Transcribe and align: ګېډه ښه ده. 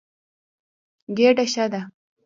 ګېډه 1.15 1.45
ښه 1.51 1.65
ده. 1.71 1.81